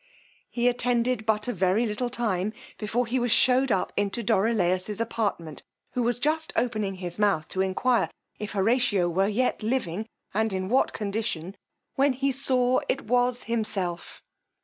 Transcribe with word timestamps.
He 0.49 0.67
attended 0.67 1.27
but 1.27 1.47
a 1.47 1.53
very 1.53 1.85
little 1.85 2.09
time 2.09 2.53
before 2.79 3.05
he 3.05 3.19
was 3.19 3.31
shewed 3.31 3.71
up 3.71 3.93
into 3.95 4.23
Dorilaus's 4.23 4.99
apartment, 4.99 5.61
who 5.91 6.01
was 6.01 6.17
just 6.17 6.51
opening 6.55 6.95
his 6.95 7.19
mouth 7.19 7.47
to 7.49 7.61
enquire 7.61 8.09
if 8.39 8.53
Horatio 8.53 9.07
were 9.07 9.27
yet 9.27 9.61
living, 9.61 10.07
and 10.33 10.51
in 10.53 10.69
what 10.69 10.91
condition, 10.91 11.55
when 11.97 12.13
he 12.13 12.31
saw 12.31 12.79
it 12.89 13.01
was 13.01 13.43
himself. 13.43 14.23